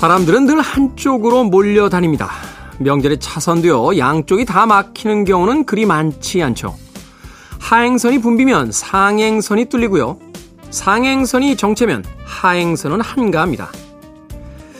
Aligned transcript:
사람들은 0.00 0.46
늘 0.46 0.62
한쪽으로 0.62 1.44
몰려다닙니다. 1.44 2.30
명절에 2.78 3.18
차선도요, 3.18 3.98
양쪽이 3.98 4.46
다 4.46 4.64
막히는 4.64 5.26
경우는 5.26 5.66
그리 5.66 5.84
많지 5.84 6.42
않죠. 6.42 6.74
하행선이 7.58 8.22
붐비면 8.22 8.72
상행선이 8.72 9.66
뚫리고요. 9.66 10.18
상행선이 10.70 11.54
정체면 11.58 12.02
하행선은 12.24 13.02
한가합니다. 13.02 13.70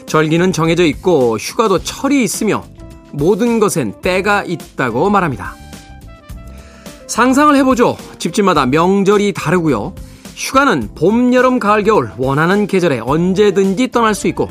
절기는 0.07 0.53
정해져 0.53 0.85
있고 0.85 1.37
휴가도 1.37 1.83
철이 1.83 2.23
있으며 2.23 2.63
모든 3.11 3.59
것엔 3.59 4.01
때가 4.01 4.43
있다고 4.43 5.11
말합니다. 5.11 5.53
상상을 7.05 7.55
해보죠. 7.57 7.95
집집마다 8.17 8.65
명절이 8.65 9.33
다르고요. 9.33 9.93
휴가는 10.35 10.89
봄, 10.95 11.31
여름, 11.35 11.59
가을, 11.59 11.83
겨울 11.83 12.09
원하는 12.17 12.65
계절에 12.65 13.01
언제든지 13.01 13.91
떠날 13.91 14.15
수 14.15 14.27
있고 14.27 14.49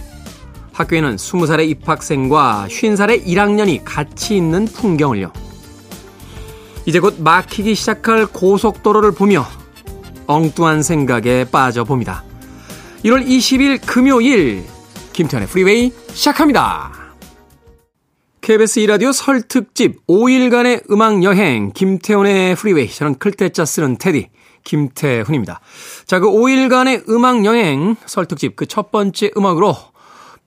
학교에는 0.80 1.16
20살의 1.16 1.68
입학생과 1.70 2.66
50살의 2.68 3.24
1학년이 3.26 3.82
같이 3.84 4.36
있는 4.36 4.64
풍경을요. 4.64 5.32
이제 6.86 6.98
곧 7.00 7.16
막히기 7.20 7.74
시작할 7.74 8.26
고속도로를 8.26 9.12
보며 9.12 9.46
엉뚱한 10.26 10.82
생각에 10.82 11.44
빠져봅니다. 11.50 12.24
1월 13.04 13.26
20일 13.26 13.80
금요일 13.86 14.64
김태현의 15.12 15.48
프리웨이 15.48 15.92
시작합니다. 16.12 16.92
KBS 18.40 18.80
2라디오 18.80 19.12
설 19.12 19.42
특집 19.42 20.06
5일간의 20.06 20.90
음악 20.90 21.22
여행 21.22 21.72
김태훈의 21.72 22.54
프리웨이 22.56 22.88
저는 22.88 23.18
클 23.18 23.39
태 23.39 23.54
자 23.54 23.64
쓰는 23.64 23.98
태디 23.98 24.28
김태훈입니다. 24.64 25.60
자, 26.06 26.18
그 26.20 26.26
5일간의 26.30 27.08
음악 27.10 27.44
여행 27.44 27.96
설 28.06 28.26
특집 28.26 28.56
그 28.56 28.66
첫 28.66 28.90
번째 28.90 29.30
음악으로 29.36 29.76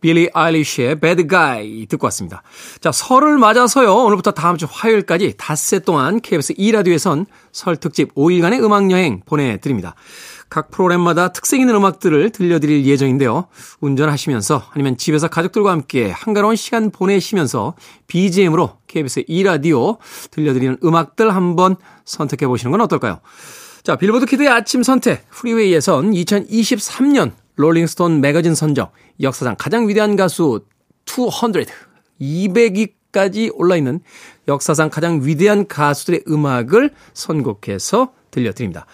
빌리 0.03 0.29
아일리쉬의 0.33 0.99
Bad 0.99 1.29
Guy 1.29 1.85
듣고 1.87 2.05
왔습니다. 2.07 2.43
자, 2.81 2.91
설을 2.91 3.37
맞아서요. 3.37 3.95
오늘부터 3.95 4.31
다음 4.31 4.57
주 4.57 4.67
화요일까지 4.69 5.35
닷새 5.37 5.79
동안 5.79 6.19
KBS 6.19 6.55
2라디오에선 6.55 7.25
설 7.53 7.77
특집 7.77 8.13
5일간의 8.13 8.61
음악 8.65 8.91
여행 8.91 9.21
보내드립니다. 9.25 9.95
각 10.49 10.71
프로그램마다 10.71 11.29
특색 11.29 11.61
있는 11.61 11.73
음악들을 11.75 12.31
들려드릴 12.31 12.85
예정인데요. 12.85 13.47
운전하시면서 13.79 14.63
아니면 14.71 14.97
집에서 14.97 15.29
가족들과 15.29 15.71
함께 15.71 16.11
한가로운 16.11 16.57
시간 16.57 16.91
보내시면서 16.91 17.75
BGM으로 18.07 18.79
KBS 18.87 19.23
2라디오 19.23 19.99
들려드리는 20.31 20.79
음악들 20.83 21.33
한번 21.33 21.77
선택해 22.03 22.45
보시는 22.45 22.71
건 22.71 22.81
어떨까요? 22.81 23.21
자, 23.83 23.95
빌보드 23.95 24.25
키드의 24.25 24.49
아침 24.49 24.83
선택 24.83 25.29
프리웨이에선 25.29 26.11
2023년 26.11 27.31
롤링스톤 27.55 28.21
매거진 28.21 28.55
선정 28.55 28.89
역사상 29.21 29.55
가장 29.57 29.87
위대한 29.87 30.15
가수 30.15 30.65
200, 31.05 31.67
200위까지 32.21 33.51
올라있는 33.53 34.01
역사상 34.47 34.89
가장 34.89 35.21
위대한 35.23 35.67
가수들의 35.67 36.23
음악을 36.27 36.91
선곡해서 37.13 38.13
들려드립니다. 38.33 38.85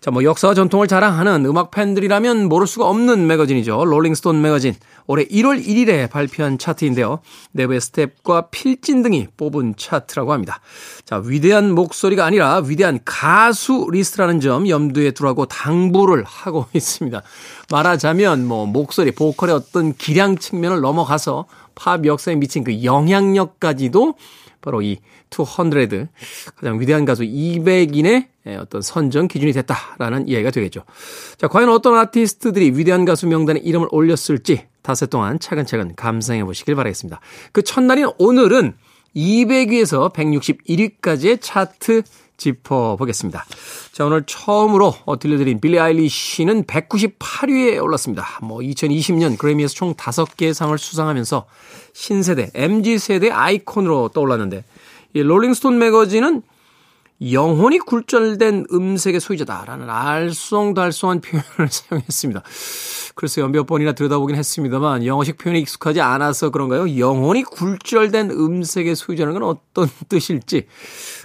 자, 0.00 0.10
뭐 0.10 0.22
역사와 0.24 0.54
전통을 0.54 0.86
자랑하는 0.86 1.44
음악 1.46 1.70
팬들이라면 1.70 2.48
모를 2.48 2.66
수가 2.66 2.88
없는 2.88 3.26
매거진이죠. 3.26 3.84
롤링스톤 3.84 4.40
매거진. 4.40 4.74
올해 5.08 5.24
1월 5.24 5.64
1일에 5.64 6.10
발표한 6.10 6.58
차트인데요. 6.58 7.20
내부의 7.52 7.80
스텝과 7.80 8.48
필진 8.50 9.02
등이 9.02 9.28
뽑은 9.36 9.74
차트라고 9.76 10.32
합니다. 10.32 10.60
자, 11.04 11.22
위대한 11.24 11.74
목소리가 11.74 12.24
아니라 12.24 12.62
위대한 12.64 13.00
가수 13.04 13.88
리스트라는 13.90 14.40
점 14.40 14.68
염두에 14.68 15.10
두라고 15.12 15.46
당부를 15.46 16.24
하고 16.24 16.66
있습니다. 16.74 17.22
말하자면 17.70 18.46
뭐 18.46 18.66
목소리, 18.66 19.10
보컬의 19.10 19.54
어떤 19.54 19.94
기량 19.94 20.38
측면을 20.38 20.80
넘어가서 20.80 21.46
팝 21.74 22.04
역사에 22.04 22.36
미친 22.36 22.64
그 22.64 22.82
영향력까지도 22.82 24.14
바로 24.60 24.82
이 24.82 24.98
200, 25.30 26.08
가장 26.56 26.80
위대한 26.80 27.04
가수 27.04 27.22
200인의 27.22 28.26
어떤 28.60 28.82
선정 28.82 29.28
기준이 29.28 29.52
됐다라는 29.52 30.28
이야기가 30.28 30.50
되겠죠. 30.50 30.84
자, 31.36 31.48
과연 31.48 31.68
어떤 31.68 31.96
아티스트들이 31.96 32.72
위대한 32.76 33.04
가수 33.04 33.26
명단에 33.26 33.60
이름을 33.60 33.88
올렸을지 33.90 34.66
닷새 34.82 35.06
동안 35.06 35.38
차근차근 35.38 35.94
감상해 35.96 36.44
보시길 36.44 36.74
바라겠습니다. 36.74 37.20
그 37.52 37.62
첫날인 37.62 38.08
오늘은 38.18 38.74
200위에서 39.16 40.12
161위까지의 40.12 41.38
차트 41.40 42.02
짚어보겠습니다. 42.36 43.44
자, 43.92 44.04
오늘 44.04 44.24
처음으로 44.26 44.94
들려드린 45.18 45.60
빌리 45.60 45.78
아일리시는 45.78 46.64
198위에 46.64 47.82
올랐습니다. 47.82 48.26
뭐 48.42 48.58
2020년 48.58 49.38
그래미에서 49.38 49.74
총 49.74 49.94
5개의 49.94 50.52
상을 50.52 50.76
수상하면서 50.76 51.46
신세대, 51.92 52.50
MG세대 52.54 53.30
아이콘으로 53.30 54.10
떠올랐는데 54.10 54.64
이 55.14 55.22
롤링스톤 55.22 55.78
매거진은 55.78 56.42
영혼이 57.20 57.78
굴절된 57.78 58.66
음색의 58.72 59.20
소유자다라는 59.20 59.86
알쏭달쏭한 59.86 61.22
표현을 61.22 61.68
사용했습니다. 61.72 62.42
글쎄요, 63.14 63.48
몇 63.48 63.64
번이나 63.66 63.92
들여다보긴 63.92 64.36
했습니다만 64.36 65.06
영어식 65.06 65.38
표현이 65.38 65.60
익숙하지 65.60 66.02
않아서 66.02 66.50
그런가요? 66.50 66.98
영혼이 66.98 67.44
굴절된 67.44 68.30
음색의 68.30 68.94
소유자라는 68.94 69.32
건 69.32 69.42
어떤 69.44 69.88
뜻일지 70.08 70.66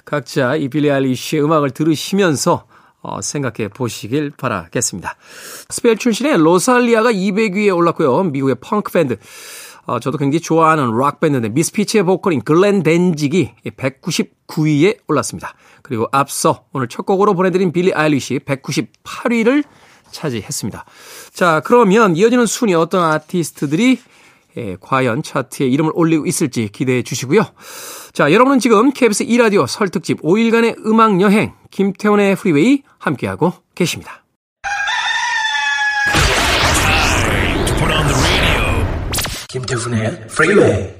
각자 0.05 0.55
이 0.55 0.69
빌리 0.69 0.89
아일리시의 0.89 1.43
음악을 1.43 1.71
들으시면서 1.71 2.65
어, 3.03 3.19
생각해 3.19 3.69
보시길 3.69 4.31
바라겠습니다. 4.37 5.15
스페인 5.69 5.97
출신의 5.97 6.37
로살리아가 6.37 7.11
200위에 7.11 7.75
올랐고요. 7.75 8.23
미국의 8.25 8.55
펑크 8.61 8.91
밴드 8.91 9.17
어, 9.91 9.99
저도 9.99 10.17
굉장히 10.17 10.39
좋아하는 10.39 10.95
락 10.95 11.19
밴드인데 11.19 11.49
미스피츠의 11.49 12.05
보컬인 12.05 12.41
글렌 12.41 12.81
댄직이 12.81 13.51
199위에 13.65 14.99
올랐습니다. 15.05 15.53
그리고 15.81 16.07
앞서 16.13 16.63
오늘 16.71 16.87
첫 16.87 17.05
곡으로 17.05 17.33
보내드린 17.33 17.73
빌리 17.73 17.93
아일리시 17.93 18.39
198위를 18.39 19.65
차지했습니다. 20.09 20.85
자, 21.33 21.61
그러면 21.65 22.15
이어지는 22.15 22.45
순위 22.45 22.73
어떤 22.73 23.03
아티스트들이 23.03 23.99
예, 24.57 24.77
과연 24.79 25.23
차트에 25.23 25.67
이름을 25.67 25.91
올리고 25.93 26.25
있을지 26.25 26.69
기대해 26.71 27.03
주시고요. 27.03 27.45
자, 28.13 28.31
여러분은 28.31 28.59
지금 28.59 28.91
KBS 28.91 29.25
2라디오 29.25 29.67
설 29.67 29.89
특집 29.89 30.21
5일간의 30.21 30.85
음악 30.85 31.19
여행 31.19 31.53
김태훈의 31.69 32.37
프리웨이 32.37 32.83
함께하고 32.97 33.51
계십니다. 33.75 34.20
김태훈의 39.51 40.27
프리웨이 40.29 40.93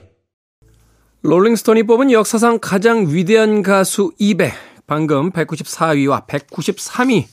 롤링스톤이 1.21 1.83
뽑은 1.83 2.11
역사상 2.11 2.59
가장 2.59 3.07
위대한 3.07 3.61
가수 3.61 4.11
200 4.19 4.51
방금 4.87 5.31
194위와 5.31 6.27
193위 6.27 7.27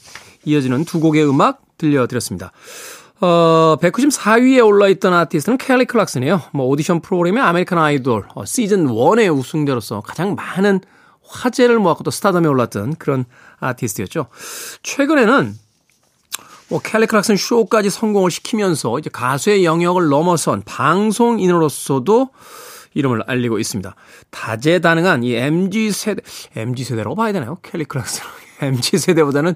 이어지는 0.45 0.85
두 0.85 1.01
곡의 1.01 1.29
음악 1.29 1.63
들려드렸습니다. 1.77 2.53
어, 3.21 3.77
194위에 3.81 4.65
올라있던 4.65 5.13
아티스트는 5.13 5.59
켈리 5.59 5.87
클락슨이에요. 5.87 6.41
뭐 6.53 6.67
오디션 6.67 7.01
프로그램의 7.01 7.43
아메리칸 7.43 7.79
아이돌 7.79 8.29
어, 8.37 8.45
시즌 8.45 8.87
1의 8.87 9.37
우승자로서 9.37 10.03
가장 10.03 10.37
많은 10.37 10.81
화제를 11.23 11.81
모았고 11.81 12.05
또 12.05 12.13
스타덤에 12.13 12.47
올랐던 12.47 12.95
그런 12.95 13.25
아티스트였죠. 13.59 14.29
최근에는 14.85 15.55
뭐 16.69 16.81
켈리 16.81 17.07
클락슨 17.07 17.37
쇼까지 17.37 17.91
성공을 17.91 18.31
시키면서 18.31 18.99
이제 18.99 19.11
가수의 19.11 19.65
영역을 19.65 20.09
넘어선 20.09 20.63
방송인으로서도 20.65 22.31
이름을 22.95 23.23
알리고 23.27 23.59
있습니다. 23.59 23.95
다재다능한 24.31 25.23
이 25.23 25.35
MZ 25.35 25.93
세대, 25.93 26.23
MZ 26.57 26.85
세대라고 26.85 27.17
봐야 27.17 27.33
되나요? 27.33 27.59
켈리 27.63 27.85
클락슨. 27.85 28.25
MZ 28.61 28.99
세대보다는 28.99 29.55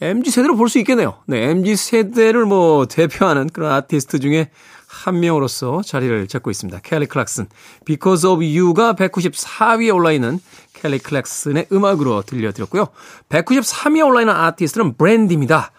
M 0.00 0.30
세대로 0.30 0.56
볼 0.56 0.68
수 0.68 0.78
있겠네요. 0.78 1.18
네, 1.26 1.50
MZ 1.50 1.76
세대를 1.76 2.46
뭐 2.46 2.86
대표하는 2.86 3.48
그런 3.48 3.72
아티스트 3.72 4.18
중에 4.18 4.50
한 4.90 5.20
명으로서 5.20 5.82
자리를 5.82 6.26
잡고 6.26 6.50
있습니다. 6.50 6.80
켈리 6.82 7.06
클락슨. 7.06 7.46
Because 7.84 8.28
of 8.28 8.42
You가 8.42 8.94
194위에 8.94 9.94
올라 9.94 10.10
있는 10.10 10.40
켈리 10.74 10.98
클락슨의 10.98 11.68
음악으로 11.72 12.22
들려드렸고요. 12.22 12.88
193위에 13.28 14.04
올라 14.04 14.20
있는 14.20 14.34
아티스트는 14.34 14.96
브랜디입니다. 14.96 15.70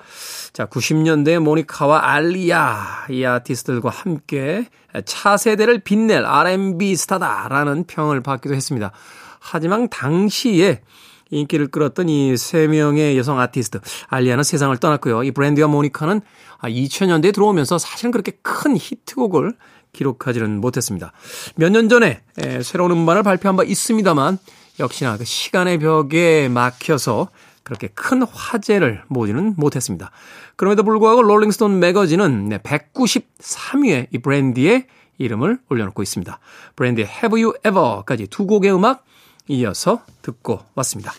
자, 0.53 0.65
90년대 0.65 1.39
모니카와 1.39 1.99
알리아 2.05 3.07
이 3.09 3.25
아티스트들과 3.25 3.89
함께 3.89 4.67
차세대를 5.03 5.79
빛낼 5.79 6.25
R&B 6.25 6.95
스타다라는 6.95 7.83
평을 7.87 8.21
받기도 8.21 8.55
했습니다. 8.55 8.91
하지만 9.39 9.89
당시에 9.89 10.81
인기를 11.31 11.67
끌었던 11.67 12.07
이 12.09 12.35
세 12.37 12.67
명의 12.67 13.17
여성 13.17 13.39
아티스트 13.39 13.79
알리아는 14.07 14.43
세상을 14.43 14.75
떠났고요. 14.77 15.23
이 15.23 15.31
브랜디와 15.31 15.67
모니카는 15.67 16.21
2000년대에 16.61 17.33
들어오면서 17.33 17.77
사실은 17.77 18.11
그렇게 18.11 18.33
큰 18.41 18.77
히트곡을 18.77 19.53
기록하지는 19.93 20.61
못했습니다. 20.61 21.11
몇 21.55 21.69
년 21.71 21.89
전에 21.89 22.21
새로운 22.61 22.91
음반을 22.91 23.23
발표한 23.23 23.55
바 23.55 23.63
있습니다만 23.63 24.37
역시나 24.79 25.17
그 25.17 25.25
시간의 25.25 25.79
벽에 25.79 26.47
막혀서 26.49 27.29
그렇게 27.63 27.87
큰 27.87 28.23
화제를 28.23 29.03
모지는 29.07 29.53
못했습니다. 29.57 30.11
그럼에도 30.55 30.83
불구하고 30.83 31.21
롤링스톤 31.23 31.79
매거진은 31.79 32.49
193위에 32.59 34.07
이 34.11 34.17
브랜디의 34.17 34.87
이름을 35.17 35.59
올려놓고 35.69 36.01
있습니다. 36.01 36.39
브랜디의 36.75 37.07
Have 37.07 37.43
You 37.43 37.53
Ever까지 37.65 38.27
두 38.27 38.47
곡의 38.47 38.73
음악 38.73 39.03
이어서 39.51 40.01
듣고 40.21 40.59
왔습니다. 40.75 41.13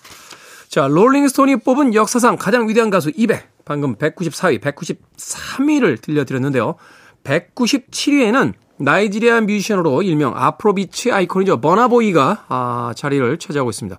자, 0.68 0.86
롤링스톤이 0.88 1.56
뽑은 1.56 1.94
역사상 1.94 2.36
가장 2.36 2.68
위대한 2.68 2.90
가수 2.90 3.10
200. 3.14 3.64
방금 3.64 3.96
194위, 3.96 4.60
193위를 4.60 6.00
들려드렸는데요. 6.00 6.76
197위에는 7.24 8.54
나이지리아 8.78 9.42
뮤지션으로 9.42 10.02
일명 10.02 10.32
Afrobeats 10.36 11.12
아이콘이죠. 11.12 11.60
버나 11.60 12.03
보이가 12.03 12.46
아, 12.48 12.92
자리를 12.96 13.38
차지하고 13.38 13.70
있습니다. 13.70 13.96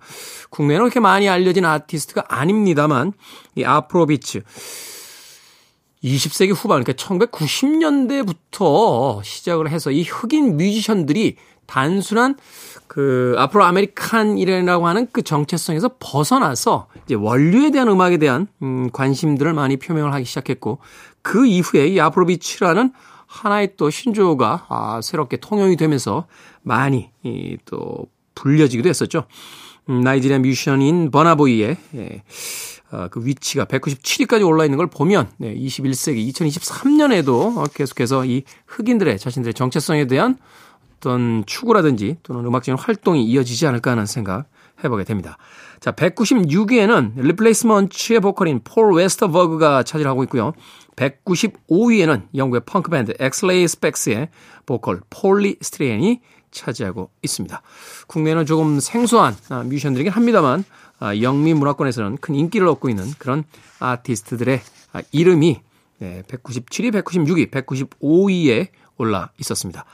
국내에는 0.50 0.86
그렇게 0.86 1.00
많이 1.00 1.30
알려진 1.30 1.64
아티스트가 1.64 2.26
아닙니다만 2.28 3.14
이 3.56 3.64
Afrobeats 3.64 4.42
20세기 6.04 6.54
후반 6.54 6.84
그러니까 6.84 7.02
1990년대부터 7.02 9.24
시작을 9.24 9.70
해서 9.70 9.90
이 9.92 10.04
흑인 10.04 10.58
뮤지션들이 10.58 11.38
단순한 11.66 12.36
그 12.94 13.34
Afro-American이라고 13.40 14.86
하는 14.86 15.08
그 15.12 15.24
정체성에서 15.24 15.96
벗어나서 16.00 16.86
이제 17.06 17.16
원류에 17.16 17.72
대한 17.72 17.88
음악에 17.88 18.18
대한 18.18 18.46
음 18.62 18.92
관심들을 18.94 19.52
많이 19.52 19.78
표명을 19.78 20.14
하기 20.14 20.26
시작했고 20.26 20.78
그 21.24 21.48
이후에 21.48 21.88
이 21.88 22.00
Afrobeats라는 22.00 22.94
하나의 23.26 23.78
또 23.78 23.90
신조어가 23.90 24.68
아, 24.70 25.00
새롭게 25.02 25.38
통용이 25.38 25.76
되면서 25.76 26.28
많이 26.62 27.10
이, 27.24 27.58
또 27.66 28.06
불려지기도 28.36 28.88
했었죠. 28.88 29.26
음, 29.90 30.02
나이지리아 30.02 30.38
뮤지션인 30.38 31.10
버나 31.10 31.44
보이의 31.44 31.78
예, 31.96 32.24
어, 32.92 33.08
그 33.10 33.26
위치가 33.26 33.66
197위까지 33.66 34.48
올라 34.48 34.66
있는 34.66 34.78
걸 34.78 34.86
보면 34.86 35.32
네, 35.38 35.56
21세기 35.56 36.32
2023년에도 36.32 37.74
계속해서 37.74 38.26
이 38.26 38.44
흑인들의 38.68 39.18
자신들의 39.18 39.56
정체성에 39.56 40.06
대한 40.06 40.38
어떤 41.04 41.44
추구라든지 41.46 42.16
또는 42.24 42.46
음악적인 42.46 42.80
활동이 42.80 43.26
이어지지 43.26 43.68
않을까 43.68 43.92
하는 43.92 44.06
생각 44.06 44.46
해보게 44.84 45.04
됩니다. 45.04 45.38
자, 45.82 45.92
196위에는 45.92 47.20
리플레이스먼츠의 47.20 48.22
보컬인 48.22 48.62
폴 48.64 48.94
웨스터버그가 48.94 49.84
차지를 49.84 50.10
하고 50.10 50.24
있고요. 50.24 50.54
195위에는 50.96 52.28
영국의 52.36 52.62
펑크밴드 52.66 53.16
엑스레이 53.20 53.68
스펙스의 53.68 54.30
보컬 54.66 55.02
폴리 55.10 55.58
스타이린이 55.62 56.22
차지하고 56.52 57.10
있습니다. 57.22 57.62
국내는 58.08 58.46
조금 58.46 58.80
생소한 58.80 59.36
아, 59.50 59.64
뮤지션들이긴 59.64 60.14
합니다만 60.14 60.64
아, 61.00 61.18
영미 61.18 61.54
문화권에서는 61.54 62.18
큰 62.18 62.36
인기를 62.36 62.66
얻고 62.68 62.90
있는 62.90 63.12
그런 63.18 63.44
아티스트들의 63.80 64.62
아, 64.94 65.02
이름이 65.12 65.60
197위, 66.00 66.92
196위, 66.92 67.50
195위에 67.50 68.68
올라 68.98 69.32
있었습니다. 69.40 69.86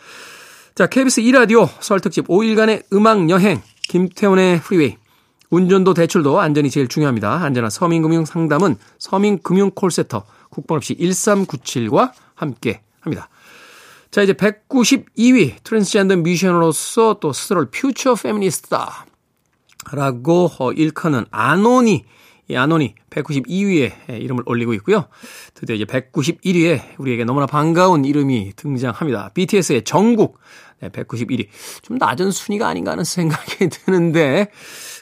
자, 0.80 0.88
KBS 0.88 1.24
2라디오 1.24 1.68
설 1.82 2.00
특집 2.00 2.26
5일간의 2.30 2.86
음악 2.94 3.30
여행 3.30 3.62
김태훈의 3.90 4.62
프리웨이 4.62 4.96
운전도 5.50 5.94
대출도 5.94 6.40
안전이 6.40 6.70
제일 6.70 6.88
중요합니다. 6.88 7.44
안전한 7.44 7.70
서민금융 7.70 8.24
상담은 8.24 8.78
서민금융 8.98 9.72
콜센터 9.72 10.24
국번 10.50 10.78
없이 10.78 10.96
1397과 10.96 12.14
함께 12.34 12.80
합니다. 13.02 13.28
자, 14.10 14.22
이제 14.22 14.32
192위 14.32 15.56
트랜스젠더 15.66 16.16
뮤지션으로서 16.16 17.18
또 17.20 17.34
스스로를 17.34 17.72
퓨처 17.72 18.16
페미니스트다. 18.16 19.06
라고 19.92 20.50
어, 20.60 20.72
일컫는 20.72 21.26
아노니, 21.30 22.06
이 22.50 22.56
아노니 22.56 22.96
192위에 23.12 24.22
이름을 24.22 24.44
올리고 24.46 24.74
있고요. 24.76 25.08
드디어 25.54 25.76
이제 25.76 25.86
191위에 25.86 26.98
우리에게 26.98 27.24
너무나 27.24 27.46
반가운 27.46 28.06
이름이 28.06 28.54
등장합니다. 28.56 29.32
BTS의 29.36 29.84
정국 29.84 30.40
네, 30.82 30.90
191위. 30.90 31.48
좀 31.82 31.98
낮은 31.98 32.32
순위가 32.32 32.68
아닌가 32.68 32.92
하는 32.92 33.04
생각이 33.04 33.68
드는데 33.70 34.50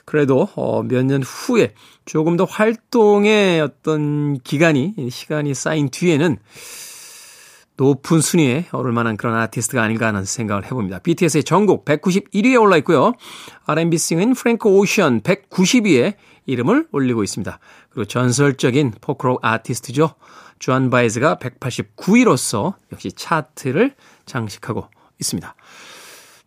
그래도 0.06 0.48
어, 0.56 0.84
몇 0.84 1.04
년 1.04 1.22
후에 1.24 1.74
조금 2.06 2.38
더 2.38 2.46
활동의 2.46 3.62
어떤 3.62 4.40
기간이 4.40 4.96
시간이 5.10 5.54
쌓인 5.54 5.90
뒤에는 5.90 6.38
높은 7.78 8.22
순위에 8.22 8.66
오를 8.74 8.92
만한 8.92 9.18
그런 9.18 9.36
아티스트가 9.36 9.84
아닐까 9.84 10.08
하는 10.08 10.26
생각을 10.26 10.66
해봅니다. 10.66 11.00
BTS의 11.00 11.44
정국 11.44 11.86
191위에 11.86 12.60
올라 12.60 12.76
있고요. 12.78 13.14
R&B 13.66 13.98
싱어인 14.00 14.34
프랭크 14.34 14.68
오션 14.68 15.22
190위에 15.22 16.16
이름을 16.48 16.88
올리고 16.92 17.24
있습니다. 17.24 17.60
그리고 17.92 18.06
전설적인 18.06 18.94
포크록 19.00 19.40
아티스트죠. 19.44 20.16
조안 20.58 20.90
바에즈가 20.90 21.36
189위로서 21.36 22.74
역시 22.92 23.12
차트를 23.12 23.94
장식하고 24.26 24.88
있습니다. 25.20 25.56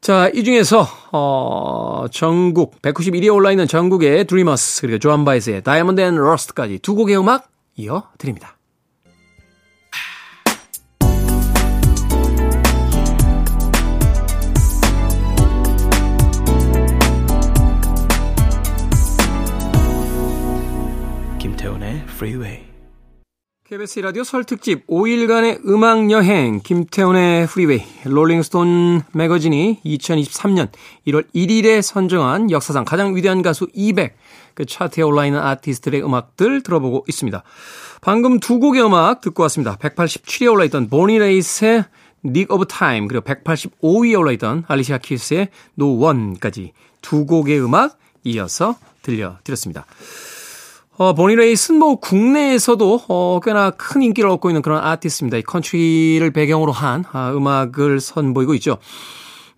자, 0.01 0.31
이 0.33 0.45
중에서, 0.45 0.87
어, 1.13 2.07
정국, 2.11 2.81
191위에 2.81 3.35
올라있는 3.35 3.69
정국의 3.69 4.25
Dreamers, 4.27 4.81
그리고 4.81 4.99
조안 4.99 5.27
바에즈의 5.27 5.63
Diamonds 5.63 6.01
and 6.01 6.15
Rust까지 6.15 6.79
두 6.79 6.95
곡의 6.95 7.19
음악 7.19 7.51
이어드립니다. 7.77 8.57
김태훈의 21.39 22.05
Freeway. 22.09 22.70
KBS 23.71 24.01
라디오 24.01 24.25
설 24.25 24.43
특집 24.43 24.85
5일간의 24.89 25.65
음악 25.65 26.11
여행 26.11 26.59
김태훈의 26.59 27.47
프리웨이 27.47 27.81
롤링스톤 28.05 29.03
매거진이 29.13 29.83
2023년 29.85 30.71
1월 31.07 31.25
1일에 31.33 31.81
선정한 31.81 32.51
역사상 32.51 32.85
가장 32.85 33.15
위대한 33.15 33.43
가수 33.43 33.69
200 33.73 34.17
그 34.55 34.67
차트에 34.67 35.05
올라있는 35.05 35.39
아티스트들의 35.39 36.03
음악들 36.03 36.65
들어보고 36.65 37.05
있습니다. 37.07 37.45
방금 38.01 38.41
두 38.41 38.59
곡의 38.59 38.85
음악 38.85 39.21
듣고 39.21 39.45
왔습니다. 39.45 39.77
187위에 39.77 40.51
올라있던 40.51 40.89
보니 40.89 41.21
레이트의 41.21 41.85
Nick 42.25 42.47
of 42.53 42.65
Time 42.67 43.07
그리고 43.07 43.25
185위에 43.25 44.19
올라있던 44.19 44.65
알리시아 44.67 44.99
키스의 44.99 45.49
No 45.79 45.97
One까지 46.05 46.73
두 47.03 47.25
곡의 47.25 47.61
음악 47.61 47.97
이어서 48.25 48.75
들려드렸습니다. 49.03 49.87
어, 51.01 51.15
보니 51.15 51.35
레이트는 51.35 51.81
뭐 51.81 51.97
국내에서도 51.97 53.05
어, 53.09 53.41
꽤나 53.43 53.71
큰 53.71 54.03
인기를 54.03 54.29
얻고 54.29 54.51
있는 54.51 54.61
그런 54.61 54.85
아티스트입니다. 54.85 55.39
이 55.39 55.43
컨트리를 55.43 56.31
배경으로 56.31 56.73
한 56.73 57.07
아, 57.11 57.33
음악을 57.33 58.01
선보이고 58.01 58.53
있죠. 58.57 58.77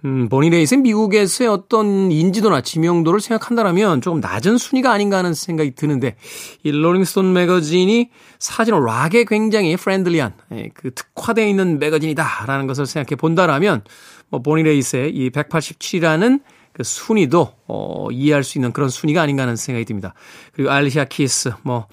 음, 0.05 0.29
보니 0.29 0.51
레이트는 0.51 0.85
미국에서의 0.85 1.51
어떤 1.51 2.13
인지도나 2.13 2.61
지명도를 2.61 3.19
생각한다면 3.19 4.03
조금 4.03 4.21
낮은 4.21 4.57
순위가 4.57 4.93
아닌가 4.93 5.19
하는 5.19 5.35
생각이 5.35 5.75
드는데 5.75 6.15
이 6.63 6.71
롤링스톤 6.71 7.33
매거진이 7.33 8.11
사실은 8.39 8.85
락에 8.85 9.25
굉장히 9.25 9.77
friendly한 9.77 10.35
예, 10.53 10.71
그 10.75 10.95
특화되어 10.95 11.45
있는 11.45 11.81
매거진이다라는 11.81 12.69
것을 12.69 12.87
생각해 12.87 13.17
본다라면 13.17 13.83
뭐 14.29 14.43
보니 14.43 14.63
레이트의 14.63 15.11
이 15.13 15.31
187이라는 15.31 16.41
그 16.73 16.83
순위도 16.83 17.53
어, 17.69 18.09
이해할 18.11 18.45
수 18.45 18.59
있는 18.59 18.73
그런 18.73 18.89
순위가 18.89 19.23
아닌가 19.23 19.43
하는 19.43 19.57
생각이 19.57 19.85
듭니다. 19.85 20.15
그리고 20.53 20.71
알리샤 20.71 21.05
키스 21.07 21.53
뭐 21.63 21.87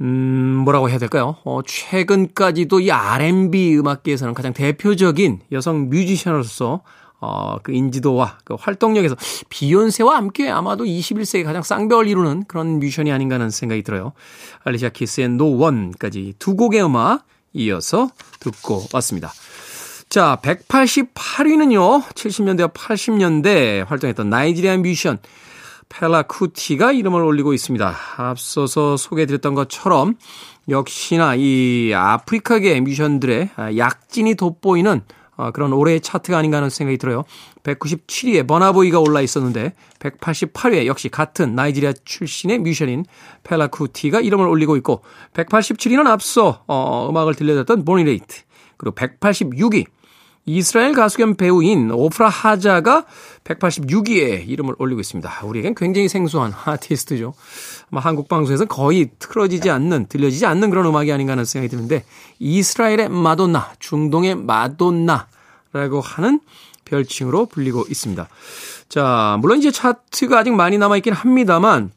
음, 0.00 0.62
뭐라고 0.64 0.90
해야 0.90 0.98
될까요? 0.98 1.36
어, 1.44 1.60
최근까지도 1.64 2.80
이 2.80 2.90
R&B 2.90 3.76
음악계에서는 3.78 4.34
가장 4.34 4.52
대표적인 4.52 5.40
여성 5.52 5.88
뮤지션으로서 5.88 6.82
어, 7.20 7.56
그 7.62 7.72
인지도와 7.72 8.38
그 8.44 8.54
활동력에서 8.54 9.16
비욘세와 9.48 10.16
함께 10.16 10.50
아마도 10.50 10.84
21세기 10.84 11.44
가장 11.44 11.62
쌍벽을 11.62 12.06
이루는 12.06 12.44
그런 12.46 12.80
뮤지션이 12.80 13.12
아닌가 13.12 13.36
하는 13.36 13.50
생각이 13.50 13.82
들어요. 13.82 14.12
알리샤 14.64 14.90
키스의 14.90 15.26
No 15.26 15.56
One까지 15.56 16.34
두 16.38 16.54
곡의 16.54 16.84
음악 16.84 17.24
이어서 17.54 18.10
듣고 18.40 18.84
왔습니다. 18.92 19.32
자, 20.14 20.38
188위는요, 20.42 22.04
70년대와 22.04 22.72
80년대 22.72 23.84
활동했던 23.84 24.30
Nigerian 24.30 24.82
뮤지션 24.82 25.18
펠라 25.88 26.22
쿠티가 26.22 26.92
이름을 26.92 27.20
올리고 27.20 27.52
있습니다. 27.52 27.96
앞서서 28.18 28.96
소개해드렸던 28.96 29.56
것처럼 29.56 30.14
역시나 30.68 31.34
이 31.34 31.90
아프리카계 31.92 32.80
뮤지션들의 32.82 33.50
약진이 33.76 34.36
돋보이는 34.36 35.00
어, 35.36 35.50
그런 35.50 35.72
올해의 35.72 36.00
차트가 36.00 36.38
아닌가 36.38 36.58
하는 36.58 36.70
생각이 36.70 36.96
들어요. 36.96 37.24
197위에 37.64 38.46
버나보이가 38.46 39.00
올라 39.00 39.20
있었는데 39.20 39.72
188위에 39.98 40.86
역시 40.86 41.08
같은 41.08 41.56
나이지리아 41.56 41.92
출신의 42.04 42.60
뮤지션인 42.60 43.04
펠라쿠티가 43.42 44.20
이름을 44.20 44.46
올리고 44.46 44.76
있고 44.76 45.02
187위는 45.32 46.06
앞서 46.06 46.62
어, 46.68 47.08
음악을 47.10 47.34
들려줬던 47.34 47.84
보니레이트 47.84 48.42
그리고 48.76 48.94
186위 48.94 49.86
이스라엘 50.46 50.92
가수 50.92 51.18
겸 51.18 51.34
배우인 51.34 51.90
오프라 51.90 52.28
하자가 52.28 53.06
186위에 53.44 54.46
이름을 54.46 54.74
올리고 54.78 55.00
있습니다. 55.00 55.40
우리에겐 55.44 55.74
굉장히 55.74 56.08
생소한 56.08 56.52
아티스트죠. 56.64 57.34
아마 57.90 58.00
한국 58.00 58.28
방송에서 58.28 58.66
거의 58.66 59.10
틀어지지 59.18 59.70
않는, 59.70 60.06
들려지지 60.08 60.44
않는 60.46 60.70
그런 60.70 60.86
음악이 60.86 61.10
아닌가 61.12 61.32
하는 61.32 61.44
생각이 61.44 61.70
드는데 61.70 62.04
이스라엘의 62.38 63.08
마돈나, 63.08 63.72
중동의 63.78 64.34
마돈나라고 64.36 66.00
하는 66.02 66.40
별칭으로 66.84 67.46
불리고 67.46 67.84
있습니다. 67.88 68.28
자, 68.90 69.38
물론 69.40 69.58
이제 69.58 69.70
차트가 69.70 70.40
아직 70.40 70.52
많이 70.52 70.76
남아있긴 70.76 71.14
합니다만 71.14 71.90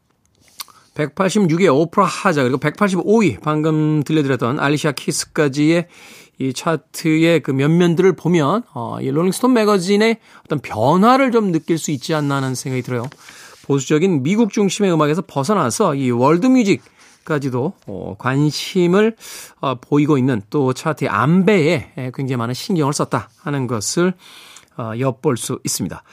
186위 0.96 1.72
오프라 1.74 2.06
하자 2.06 2.44
그리고 2.44 2.58
185위 2.58 3.40
방금 3.42 4.04
들려드렸던 4.04 4.60
알리샤 4.60 4.94
키스까지의 4.94 5.88
이 6.40 6.54
차트의 6.54 7.42
그 7.42 7.52
면면들을 7.52 8.14
보면 8.14 8.64
어, 8.74 9.00
이 9.02 9.10
롤링스톤 9.10 9.54
매거진의 9.54 10.18
어떤 10.46 10.60
변화를 10.60 11.32
좀 11.32 11.52
느낄 11.52 11.78
수 11.78 11.92
있지 11.92 12.14
않나 12.14 12.36
하는 12.36 12.56
생각이 12.56 12.84
들어요. 12.84 13.04
보수적인 13.64 14.24
미국 14.24 14.52
중심의 14.52 14.94
음악에서 14.94 15.24
벗어나서 15.26 15.96
이 15.96 16.12
월드 16.12 16.48
뮤직 16.48 16.82
까지도 17.26 17.74
어, 17.88 18.16
관심을 18.18 19.18
어, 19.60 19.76
보이고 19.76 20.18
있는 20.18 20.42
또 20.50 20.74
차트의 20.74 21.10
안배에 21.10 22.12
굉장히 22.16 22.38
많은 22.38 22.54
신경을 22.54 22.94
썼다 22.94 23.30
하는 23.42 23.68
것을 23.68 24.14
어, 24.78 24.94
엿볼 24.98 25.36
수 25.36 25.60
있습니다. 25.66 26.04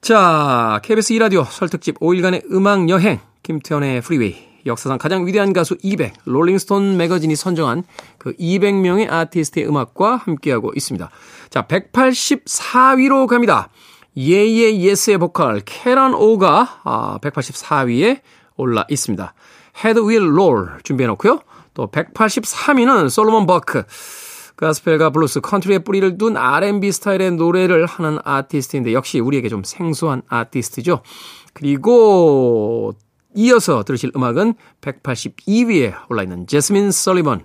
자, 0.00 0.80
KBS 0.82 1.14
2라디오 1.14 1.44
설특집 1.44 2.00
5일간의 2.00 2.50
음악 2.52 2.88
여행 2.88 3.20
김태훈의 3.42 4.00
프리웨이 4.00 4.55
역사상 4.66 4.98
가장 4.98 5.26
위대한 5.26 5.52
가수 5.52 5.76
200 5.82 6.14
롤링스톤 6.24 6.96
매거진이 6.96 7.36
선정한 7.36 7.84
그 8.18 8.32
200명의 8.34 9.10
아티스트의 9.10 9.68
음악과 9.68 10.16
함께하고 10.16 10.72
있습니다. 10.74 11.08
자, 11.50 11.62
184위로 11.62 13.26
갑니다. 13.26 13.68
예예예스의 14.16 15.18
보컬 15.18 15.60
캐런 15.64 16.14
오가 16.14 16.80
아, 16.84 17.18
184위에 17.22 18.20
올라 18.56 18.84
있습니다. 18.88 19.34
Heads 19.84 20.00
Will 20.00 20.22
Roll 20.22 20.78
준비해 20.82 21.06
놓고요. 21.08 21.40
또 21.74 21.88
183위는 21.90 23.10
솔로몬 23.10 23.46
버크 23.46 23.84
가스펠과 24.56 25.10
블루스, 25.10 25.42
컨트리에 25.42 25.80
뿌리를 25.80 26.16
둔 26.16 26.38
R&B 26.38 26.90
스타일의 26.90 27.32
노래를 27.32 27.84
하는 27.84 28.18
아티스트인데 28.24 28.94
역시 28.94 29.20
우리에게 29.20 29.50
좀 29.50 29.62
생소한 29.62 30.22
아티스트죠. 30.28 31.02
그리고 31.52 32.94
이어서 33.36 33.84
들으실 33.84 34.10
음악은 34.16 34.54
182위에 34.80 35.94
올라있는 36.08 36.46
제스민 36.46 36.90
설리번, 36.90 37.44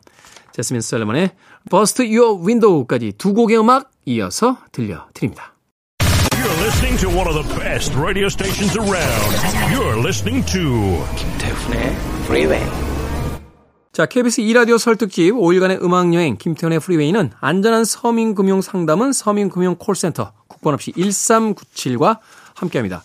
제스민 0.53 0.81
설리번의 0.81 1.31
Bust 1.69 2.01
Your 2.01 2.43
Window까지 2.43 3.13
두 3.17 3.33
곡의 3.33 3.59
음악 3.59 3.91
이어서 4.05 4.57
들려드립니다. 4.71 5.53
You're 6.31 6.63
listening 6.63 6.97
to 7.01 7.09
one 7.09 7.27
of 7.27 7.35
the 7.35 7.59
best 7.59 7.93
radio 7.95 8.27
stations 8.27 8.77
around. 8.77 9.35
You're 9.69 9.99
listening 9.99 10.45
to 10.51 11.05
김태훈의 11.15 11.95
Freeway. 12.23 12.65
자, 13.91 14.05
KBS 14.05 14.41
2라디오 14.41 14.77
설특집 14.77 15.33
5일간의 15.33 15.83
음악여행 15.83 16.37
김태현의 16.37 16.79
프리웨이는 16.79 17.31
안전한 17.41 17.83
서민금융 17.83 18.61
상담은 18.61 19.11
서민금융콜센터 19.11 20.31
국번 20.47 20.73
없이 20.73 20.93
1397과 20.93 22.19
함께합니다. 22.55 23.03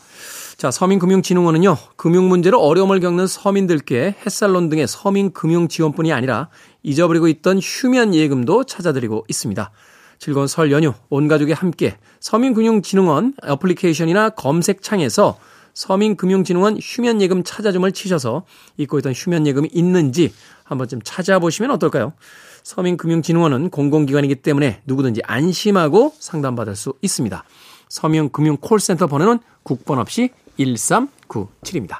자, 0.56 0.70
서민금융진흥원은요, 0.70 1.76
금융 1.96 2.30
문제로 2.30 2.58
어려움을 2.62 2.98
겪는 3.00 3.26
서민들께 3.26 4.14
햇살론 4.24 4.70
등의 4.70 4.88
서민금융 4.88 5.68
지원뿐이 5.68 6.14
아니라 6.14 6.48
잊어버리고 6.82 7.28
있던 7.28 7.58
휴면 7.58 8.14
예금도 8.14 8.64
찾아드리고 8.64 9.26
있습니다. 9.28 9.70
즐거운 10.18 10.46
설 10.46 10.72
연휴, 10.72 10.94
온 11.10 11.28
가족이 11.28 11.52
함께 11.52 11.98
서민금융진흥원 12.20 13.34
애플리케이션이나 13.46 14.30
검색창에서 14.30 15.38
서민금융진흥원 15.74 16.78
휴면예금 16.80 17.44
찾아줌을 17.44 17.92
치셔서 17.92 18.46
잊고 18.78 18.98
있던 18.98 19.12
휴면예금이 19.12 19.68
있는지 19.74 20.32
한번 20.64 20.88
좀 20.88 21.00
찾아보시면 21.04 21.70
어떨까요? 21.72 22.14
서민금융진흥원은 22.62 23.68
공공기관이기 23.68 24.36
때문에 24.36 24.80
누구든지 24.86 25.20
안심하고 25.22 26.14
상담받을 26.18 26.76
수 26.76 26.94
있습니다. 27.02 27.44
서민금융콜센터 27.88 29.06
번호는 29.06 29.38
국번 29.62 29.98
없이 29.98 30.30
1397입니다. 30.58 31.98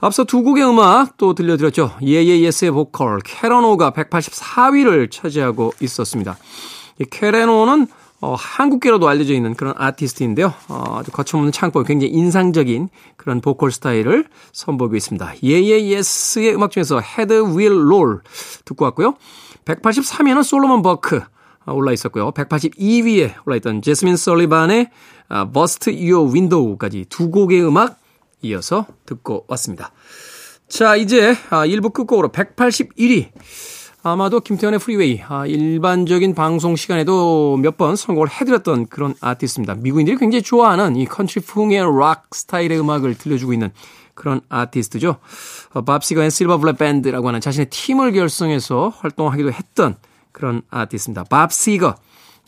앞서 0.00 0.24
두 0.24 0.42
곡의 0.42 0.66
음악 0.66 1.16
또 1.18 1.34
들려드렸죠. 1.34 1.96
예예예스의 2.02 2.70
보컬 2.70 3.18
캐러노가 3.20 3.90
184위를 3.90 5.10
차지하고 5.10 5.74
있었습니다. 5.80 6.38
이 6.98 7.04
캐런 7.04 7.52
오는 7.52 7.86
어, 8.22 8.34
한국계로도 8.34 9.08
알려져 9.08 9.32
있는 9.32 9.54
그런 9.54 9.72
아티스트인데요. 9.78 10.52
어, 10.68 10.98
아주 10.98 11.10
거침없는 11.10 11.52
창법, 11.52 11.86
굉장히 11.86 12.12
인상적인 12.12 12.90
그런 13.16 13.40
보컬 13.40 13.72
스타일을 13.72 14.26
선보이고 14.52 14.94
있습니다. 14.96 15.34
예예예스의 15.42 16.54
음악 16.54 16.70
중에서 16.70 17.00
Heads 17.00 17.32
Will 17.56 17.70
Roll 17.70 18.20
듣고 18.66 18.84
왔고요. 18.84 19.14
183위에는 19.64 20.42
솔로몬 20.42 20.82
버크 20.82 21.22
올라 21.72 21.92
있었고요. 21.92 22.32
182위에 22.32 23.34
올라 23.46 23.56
있던 23.56 23.82
제스민 23.82 24.16
설리반의 24.16 24.90
Bust 25.52 25.90
Your 25.90 26.30
Window까지 26.32 27.06
두 27.08 27.30
곡의 27.30 27.64
음악 27.64 27.98
이어서 28.42 28.86
듣고 29.06 29.44
왔습니다. 29.48 29.92
자, 30.68 30.96
이제 30.96 31.34
1부 31.50 31.86
아, 31.86 31.92
끝곡으로 31.92 32.28
181위. 32.30 33.28
아마도 34.02 34.40
김태훈의 34.40 34.78
프리웨이, 34.78 35.20
아, 35.28 35.44
일반적인 35.46 36.34
방송 36.34 36.74
시간에도 36.74 37.58
몇 37.58 37.76
번 37.76 37.96
선곡을 37.96 38.30
해드렸던 38.30 38.86
그런 38.86 39.14
아티스트입니다. 39.20 39.74
미국인들이 39.74 40.16
굉장히 40.16 40.42
좋아하는 40.42 40.96
이 40.96 41.04
컨트리 41.04 41.44
풍의 41.44 41.80
락 41.98 42.34
스타일의 42.34 42.80
음악을 42.80 43.18
들려주고 43.18 43.52
있는 43.52 43.70
그런 44.14 44.40
아티스트죠. 44.48 45.16
어, 45.72 45.82
밥 45.82 45.97
시거 45.97 46.22
앤 46.22 46.30
실버 46.30 46.58
불릿 46.58 46.78
밴드라고 46.78 47.28
하는 47.28 47.40
자신의 47.40 47.68
팀을 47.70 48.12
결성해서 48.12 48.92
활동하기도 48.96 49.52
했던 49.52 49.96
그런 50.32 50.62
아티스트입니다. 50.70 51.24
밥 51.24 51.52
시거. 51.52 51.94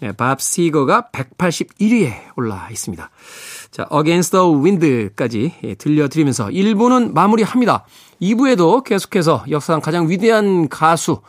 네, 0.01 0.11
밥 0.11 0.41
시거가 0.41 1.11
181위에 1.13 2.13
올라 2.37 2.69
있습니다. 2.71 3.09
자, 3.71 3.89
Against 3.93 4.33
the 4.33 4.47
Wind까지 4.47 5.55
예, 5.63 5.75
들려드리면서 5.77 6.49
1부는 6.49 7.13
마무리합니다. 7.13 7.87
2부에도 8.21 8.83
계속해서 8.83 9.45
역사상 9.49 9.81
가장 9.81 10.11
위대한 10.11 10.69
가수 10.69 11.23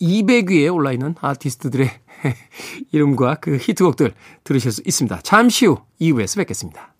200위에 0.00 0.72
올라 0.72 0.92
있는 0.92 1.14
아티스트들의 1.20 1.90
이름과 2.92 3.36
그 3.36 3.56
히트곡들 3.56 4.12
들으실 4.44 4.72
수 4.72 4.82
있습니다. 4.84 5.20
잠시 5.22 5.66
후 5.66 5.78
2부에서 6.00 6.36
뵙겠습니다. 6.38 6.93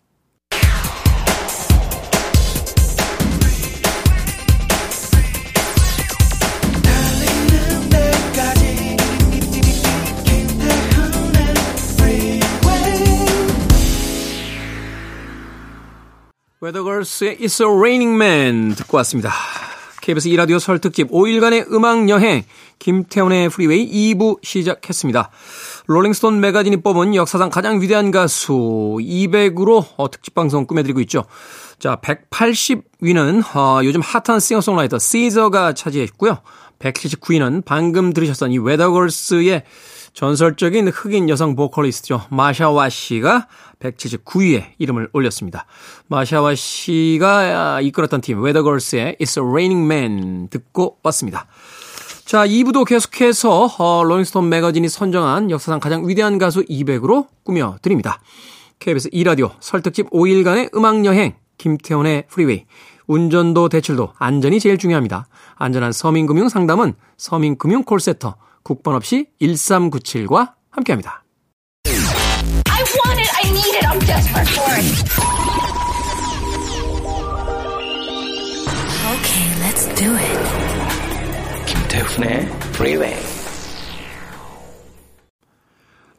웨더걸스의 16.65 17.37
It's 17.37 17.71
Raining 17.71 18.15
Men 18.15 18.73
듣고 18.73 18.97
왔습니다. 18.97 19.31
KBS 20.01 20.29
2라디오 20.29 20.57
설 20.59 20.79
특집 20.79 21.11
5일간의 21.11 21.71
음악 21.71 22.09
여행 22.09 22.43
김태훈의 22.79 23.49
프리웨이 23.49 23.87
2부 24.15 24.43
시작했습니다. 24.43 25.29
롤링스톤 25.85 26.39
매거진이 26.39 26.77
뽑은 26.77 27.13
역사상 27.13 27.51
가장 27.51 27.81
위대한 27.81 28.09
가수 28.09 28.53
200으로 28.99 29.85
어, 29.97 30.09
특집 30.09 30.33
방송 30.33 30.65
꾸며드리고 30.65 31.01
있죠. 31.01 31.25
자, 31.77 31.97
180위는 31.97 33.55
어, 33.55 33.81
요즘 33.83 34.01
핫한 34.01 34.39
싱어송라이터 34.39 34.97
시저가 34.97 35.73
차지했고요. 35.73 36.39
179위는 36.79 37.63
방금 37.63 38.11
들으셨던 38.11 38.51
이 38.51 38.57
웨더걸스의 38.57 39.63
전설적인 40.15 40.87
흑인 40.87 41.29
여성 41.29 41.55
보컬리스트죠. 41.57 42.21
마샤 42.29 42.87
워시가 42.87 43.47
179위에 43.79 44.63
이름을 44.77 45.09
올렸습니다. 45.11 45.65
마샤 46.07 46.55
워시가 46.55 47.81
이끌었던 47.81 48.21
팀 48.21 48.41
웨더걸스의 48.41 49.17
It's 49.19 49.45
Raining 49.45 49.85
Men 49.85 50.47
듣고 50.49 50.99
왔습니다. 51.03 51.47
자, 52.23 52.47
2부도 52.47 52.85
계속해서 52.85 53.69
어, 53.77 54.03
롤링스톤 54.05 54.47
매거진이 54.47 54.87
선정한 54.87 55.51
역사상 55.51 55.81
가장 55.81 56.07
위대한 56.07 56.37
가수 56.37 56.63
200으로 56.63 57.27
꾸며드립니다. 57.43 58.21
KBS 58.79 59.09
2라디오 59.09 59.51
설특집 59.59 60.09
5일간의 60.11 60.73
음악여행 60.73 61.35
김태훈의 61.57 62.27
프리웨이 62.29 62.65
운전도 63.07 63.69
대출도 63.69 64.13
안전이 64.17 64.59
제일 64.59 64.77
중요합니다. 64.77 65.27
안전한 65.55 65.91
서민금융 65.91 66.49
상담은 66.49 66.93
서민금융 67.17 67.83
콜센터 67.83 68.35
국번 68.63 68.95
없이 68.95 69.27
1397과 69.41 70.53
함께합니다. 70.71 71.23
I 71.87 72.83
want 72.83 73.21
it, 73.21 73.31
I 73.43 73.49
need 73.51 73.75
it, 73.77 73.85
I'm 73.85 73.99
desperate 73.99 74.49
for 74.49 74.73
it. 74.75 74.85
Okay, 79.15 79.45
let's 79.61 79.85
do 79.95 80.15
it. 80.15 81.65
김태훈의 81.67 82.47
Freeway. 82.73 83.34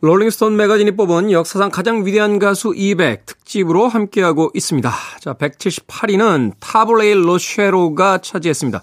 롤링스톤 0.07 0.57
매거진이 0.57 0.93
뽑은 0.93 1.33
역사상 1.33 1.71
가장 1.71 2.07
위대한 2.07 2.39
가수 2.39 2.73
200 2.77 3.27
특집으로 3.27 3.89
함께하고 3.89 4.53
있습니다. 4.55 4.89
자, 5.21 5.33
178위는 5.35 6.53
타부 6.61 6.98
레이 6.98 7.27
로쉐로가 7.27 8.19
차지했습니다. 8.19 8.83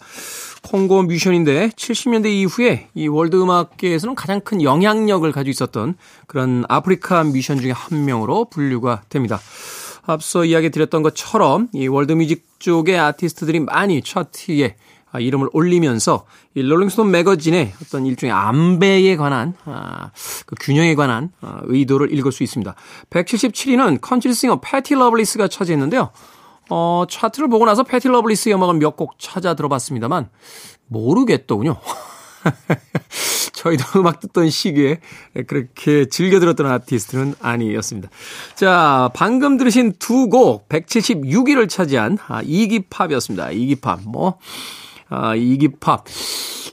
콩고 0.64 1.04
뮤지션인데 1.04 1.70
70년대 1.70 2.26
이후에 2.28 2.90
이 2.94 3.08
월드 3.08 3.42
음악계에서는 3.42 4.16
가장 4.16 4.42
큰 4.42 4.62
영향력을 4.62 5.32
가지고 5.32 5.52
있었던 5.52 5.96
그런 6.28 6.66
아프리카 6.68 7.24
뮤지션 7.24 7.58
중에 7.58 7.72
한 7.72 8.04
명으로 8.04 8.50
분류가 8.50 9.04
됩니다. 9.08 9.40
앞서 10.06 10.44
이야기 10.44 10.72
드렸던 10.72 11.04
것처럼 11.04 11.70
이 11.74 11.88
월드 11.88 12.12
뮤직 12.12 12.46
쪽의 12.60 13.00
아티스트들이 13.00 13.62
많이 13.62 14.02
차트에 14.02 14.76
아, 15.14 15.20
이름을 15.20 15.48
올리면서 15.54 16.26
이 16.56 16.64
롤링스톤 16.64 17.10
매거진의 17.12 17.74
어떤 17.84 18.06
일종의 18.06 18.34
안배에 18.34 19.16
관한 19.16 19.54
아, 19.66 20.10
그 20.48 20.56
균형에 20.60 20.96
관한 20.96 21.32
아, 21.40 21.62
의도를 21.66 22.12
읽을 22.14 22.32
수 22.32 22.44
있습니다. 22.44 22.74
177위는 23.12 24.00
컨트리 24.02 24.34
싱어 24.34 24.60
패티 24.60 24.96
러블리스가 24.96 25.48
차지했는데요. 25.48 26.10
어, 26.72 27.04
차트를 27.08 27.48
보고 27.48 27.66
나서 27.66 27.84
패티 27.84 28.08
러블리스의 28.08 28.56
음악을 28.56 28.76
몇 28.76 28.96
곡 28.96 29.20
찾아 29.20 29.54
들어봤습니다만 29.54 30.30
모르겠더군요. 30.88 31.78
저희도 33.54 34.00
음악 34.00 34.20
듣던 34.20 34.50
시기에 34.50 35.00
그렇게 35.48 36.06
즐겨 36.06 36.40
들었던 36.40 36.66
아티스트는 36.66 37.36
아니었습니다. 37.40 38.10
자, 38.56 39.10
방금 39.14 39.58
들으신 39.58 39.94
두 40.00 40.28
곡 40.30 40.68
176위를 40.70 41.70
차지한 41.70 42.18
아, 42.28 42.42
이기팝이었습니다. 42.44 43.52
이기팝. 43.52 44.02
뭐 44.06 44.38
아, 45.14 45.36
이기팝, 45.36 46.06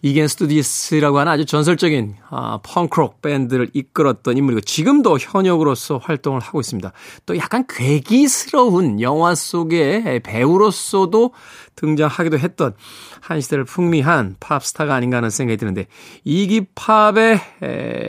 이기 0.02 0.15
앤 0.15 0.28
스투지스라고 0.28 1.18
하는 1.18 1.30
아주 1.30 1.44
전설적인 1.44 2.16
아, 2.30 2.58
펑크록 2.62 3.20
밴드를 3.20 3.68
이끌었던 3.74 4.36
인물이고 4.36 4.62
지금도 4.62 5.18
현역으로서 5.18 5.98
활동을 5.98 6.40
하고 6.40 6.60
있습니다. 6.60 6.90
또 7.26 7.36
약간 7.36 7.66
괴기스러운 7.68 9.02
영화 9.02 9.34
속의 9.34 10.20
배우로서도 10.20 11.32
등장하기도 11.76 12.38
했던 12.38 12.72
한 13.20 13.42
시대를 13.42 13.64
풍미한 13.64 14.36
팝스타가 14.40 14.94
아닌가 14.94 15.18
하는 15.18 15.28
생각이 15.28 15.58
드는데 15.58 15.86
이기팝의 16.24 17.40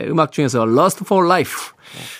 음악 0.08 0.32
중에서 0.32 0.62
Lust 0.62 1.02
for 1.04 1.26
Life 1.26 1.72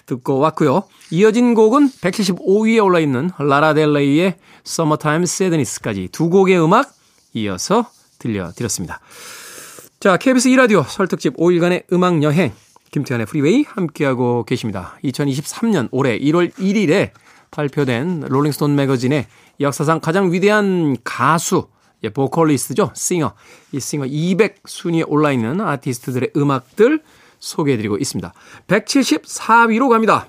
듣고 0.05 0.39
왔고요. 0.39 0.83
이어진 1.11 1.55
곡은 1.55 1.89
175위에 1.89 2.85
올라 2.85 3.01
있는 3.01 3.31
라나 3.39 3.71
델 3.71 3.96
레이의 3.96 4.37
Summertime 4.67 5.23
Sadness까지 5.23 6.11
두 6.13 6.29
곡의 6.29 6.63
음악 6.63 6.93
이어서 7.33 7.87
들려드렸습니다. 8.23 9.01
자, 10.01 10.17
KBS 10.17 10.49
2라디오 10.51 10.85
설특집 10.87 11.37
5일간의 11.37 11.93
음악여행 11.93 12.53
김태훈의 12.91 13.27
Freeway 13.27 13.65
함께하고 13.67 14.45
계십니다. 14.45 14.99
2023년 15.05 15.89
올해 15.91 16.19
1월 16.19 16.53
1일에 16.55 17.11
발표된 17.51 18.25
롤링스톤 18.29 18.75
매거진의 18.75 19.27
역사상 19.61 20.01
가장 20.01 20.33
위대한 20.33 20.97
가수, 21.05 21.69
예, 22.05 22.11
보컬리스트죠. 22.11 22.91
싱어. 22.95 23.35
이 23.73 23.81
싱어 23.81 24.05
200 24.07 24.63
순위에 24.67 25.03
올라있는 25.03 25.61
아티스트들의 25.61 26.33
음악들 26.37 27.03
소개해드리고 27.39 27.97
있습니다. 27.97 28.33
174위로 28.67 29.89
갑니다. 29.89 30.27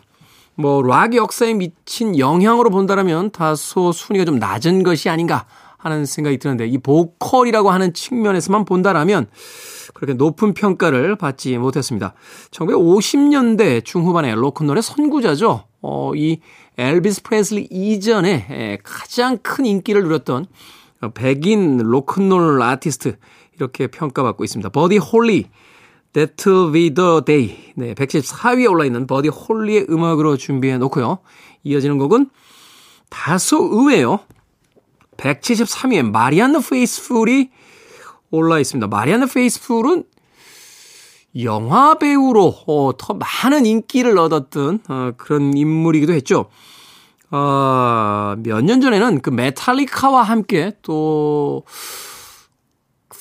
뭐, 0.56 0.84
락 0.84 1.16
역사에 1.16 1.54
미친 1.54 2.18
영향으로 2.18 2.70
본다면 2.70 3.32
다소 3.32 3.92
순위가 3.92 4.26
좀 4.26 4.38
낮은 4.38 4.84
것이 4.84 5.10
아닌가 5.10 5.46
하는 5.84 6.06
생각이 6.06 6.38
드는데 6.38 6.66
이 6.66 6.78
보컬이라고 6.78 7.70
하는 7.70 7.94
측면에서만 7.94 8.64
본다라면 8.64 9.28
그렇게 9.94 10.14
높은 10.14 10.54
평가를 10.54 11.18
받지 11.18 11.58
못했습니다. 11.58 12.14
1950년대 12.52 13.84
중후반에 13.84 14.34
로큰롤의 14.34 14.82
선구자죠. 14.82 15.66
어, 15.82 16.12
이 16.16 16.40
엘비스 16.78 17.24
프레슬리 17.24 17.68
이전에 17.70 18.80
가장 18.84 19.38
큰 19.40 19.66
인기를 19.66 20.04
누렸던 20.04 20.46
백인 21.14 21.78
로큰롤 21.78 22.62
아티스트 22.62 23.18
이렇게 23.56 23.88
평가받고 23.88 24.46
있습니다. 24.46 24.70
버디 24.70 24.98
홀리, 24.98 25.50
That'll 26.14 26.46
Be 26.72 26.94
The 26.94 27.22
Day. 27.26 27.74
네, 27.76 27.94
174위에 27.94 28.72
올라있는 28.72 29.06
버디 29.06 29.28
홀리의 29.28 29.88
음악으로 29.90 30.38
준비해 30.38 30.78
놓고요. 30.78 31.20
이어지는 31.64 31.98
곡은 31.98 32.30
다소 33.10 33.58
의외요. 33.72 34.20
173위에 35.18 36.04
마리안느 36.10 36.60
페이스풀이 36.62 37.50
올라 38.32 38.60
있습니다. 38.60 38.88
마리안느 38.88 39.28
페이스풀은 39.28 40.04
영화 41.44 41.96
배우로 41.96 42.56
어, 42.68 42.92
더 42.98 43.14
많은 43.16 43.66
인기를 43.66 44.18
얻었던 44.18 44.80
어, 44.88 45.12
그런 45.18 45.56
인물이기도 45.58 46.14
했죠. 46.14 46.46
어, 47.32 48.36
몇 48.44 48.62
년 48.62 48.82
전에는 48.82 49.22
그 49.22 49.30
메탈리카와 49.32 50.22
함께 50.22 50.74
또 50.84 51.64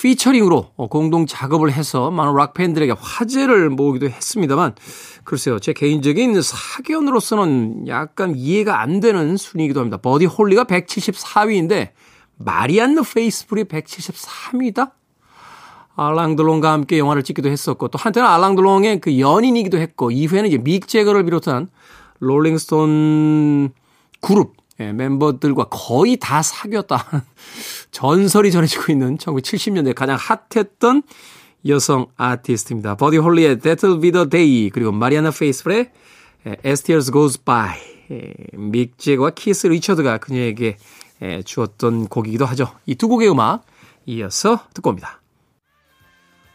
피처링으로 0.03 0.73
어, 0.75 0.89
공동 0.89 1.27
작업을 1.27 1.73
해서 1.73 2.11
많은 2.11 2.35
락 2.35 2.55
팬들에게 2.55 2.93
화제를 2.99 3.71
모으기도 3.71 4.09
했습니다만 4.09 4.75
글쎄요 5.23 5.61
제 5.61 5.73
개인적인 5.73 6.43
사견으로서는 6.43 7.87
약간 7.87 8.35
이해가 8.35 8.81
안 8.81 8.99
되는 8.99 9.37
순위이기도 9.37 9.79
합니다. 9.79 9.99
버디 9.99 10.27
홀리가 10.27 10.65
174위인데 10.65 11.91
마리안느 12.37 13.03
페이스풀이 13.15 13.65
173위다? 13.65 14.91
알랑드롱과 15.95 16.73
함께 16.73 16.99
영화를 16.99 17.23
찍기도 17.23 17.49
했었고 17.49 17.87
또 17.87 17.97
한때는 17.97 18.29
알랑드롱의 18.29 19.01
그 19.01 19.21
연인이기도 19.21 19.79
했고 19.79 20.11
이후에는 20.11 20.49
이제 20.49 20.59
믹 20.59 20.89
재거를 20.89 21.25
비롯한 21.25 21.69
롤링스톤 22.19 23.71
그룹 24.21 24.55
예, 24.81 24.93
멤버들과 24.93 25.65
거의 25.65 26.17
다 26.17 26.43
사귀었다. 26.43 27.25
전설이 27.93 28.51
전해지고 28.51 28.93
있는 28.93 29.19
1970년대 29.19 29.95
가장 29.95 30.17
핫했던 30.19 31.03
여성 31.69 32.07
아티스트입니다. 32.17 32.97
버디 32.97 33.19
홀리의 33.19 33.59
That'll 33.59 34.01
Be 34.03 34.11
The 34.13 34.29
Day 34.29 34.71
그리고 34.71 34.91
마리안느 34.93 35.31
페이스풀의 35.31 35.91
As 36.67 36.83
Tears 36.83 37.13
Goes 37.13 37.45
By 37.45 37.77
예, 38.11 38.35
믹 38.55 38.99
재거와 38.99 39.31
키스 39.31 39.67
리처드가 39.69 40.19
그녀에게 40.19 40.77
예, 41.23 41.43
주었던 41.43 42.09
곡이기도 42.09 42.45
하죠. 42.47 42.69
이 42.87 42.95
두 42.97 43.09
곡의 43.09 43.31
음악 43.31 43.65
이어서 44.07 44.67
듣고 44.75 44.91
옵니다. 44.91 45.22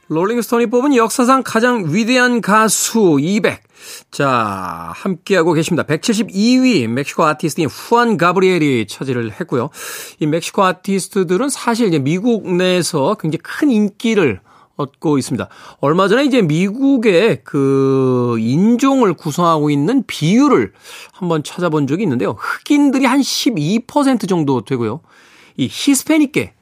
롤링스톤이 0.10 0.68
뽑은 0.68 0.96
역사상 0.96 1.44
가장 1.44 1.94
위대한 1.94 2.42
가수 2.42 3.18
200. 3.20 3.62
자, 4.10 4.92
함께하고 4.96 5.54
계십니다. 5.54 5.84
172위 5.84 6.88
멕시코 6.88 7.26
아티스트인 7.26 7.68
후안 7.68 8.18
가브리엘이 8.18 8.88
차지를 8.88 9.32
했고요. 9.40 9.70
이 10.20 10.26
멕시코 10.28 10.64
아티스트들은 10.64 11.50
사실 11.50 11.88
이제 11.88 12.00
미국 12.00 12.50
내에서 12.50 13.16
굉장히 13.20 13.42
큰 13.44 13.70
인기를 13.70 14.40
얻고 14.78 15.18
있습니다. 15.18 15.50
얼마 15.80 16.08
전에 16.08 16.24
이제 16.24 16.42
미국의 16.42 17.42
그 17.44 18.38
인종을 18.40 19.14
구성하고 19.14 19.70
있는 19.70 20.04
비율을 20.06 20.72
한번 21.12 21.44
찾아본 21.44 21.88
적이 21.88 22.04
있는데요. 22.04 22.36
흑인들이 22.38 23.06
한 23.06 23.20
12% 23.20 24.30
정도 24.30 24.64
되고요. 24.64 25.02
이 25.58 25.68
히스패닉계 25.70 26.54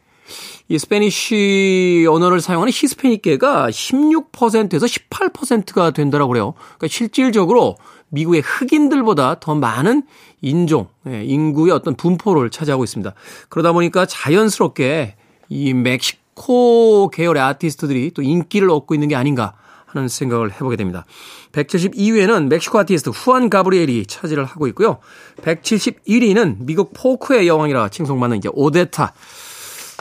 이 0.68 0.80
Spanish 0.80 2.08
언어를 2.10 2.42
사용하는 2.42 2.72
히스패닉계가 2.74 3.70
16%에서 3.70 4.86
18%가 4.86 5.92
된다라고 5.92 6.30
그래요. 6.30 6.54
그러니까 6.78 6.88
실질적으로 6.88 7.78
미국의 8.10 8.42
흑인들보다 8.42 9.40
더 9.40 9.56
많은 9.56 10.04
인종, 10.42 10.88
예, 11.08 11.24
인구의 11.24 11.72
어떤 11.72 11.96
분포를 11.96 12.50
차지하고 12.50 12.84
있습니다. 12.84 13.14
그러다 13.50 13.74
보니까 13.74 14.06
자연스럽게 14.06 15.16
이 15.50 15.74
멕시코 15.74 17.10
계열의 17.10 17.42
아티스트들이 17.42 18.12
또 18.12 18.22
인기를 18.22 18.70
얻고 18.70 18.96
있는 18.96 19.08
게 19.08 19.16
아닌가 19.16 19.54
하는 19.86 20.08
생각을 20.08 20.52
해보게 20.54 20.76
됩니다. 20.76 21.06
172위에는 21.52 22.48
멕시코 22.48 22.80
아티스트 22.80 23.10
후안 23.12 23.50
가브리엘이 23.50 24.06
차지를 24.08 24.46
하고 24.46 24.68
있고요. 24.68 24.98
171위는 25.42 26.58
미국 26.60 26.92
포크의 26.94 27.48
여왕이라 27.48 27.90
칭송받는 27.90 28.38
이제 28.38 28.50
오데타 28.52 29.14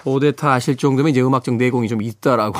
오데타 0.05 0.53
아실 0.53 0.77
정도면 0.77 1.11
이제 1.11 1.23
음악적 1.23 1.57
내공이 1.57 1.89
좀 1.89 2.03
있다라고 2.03 2.59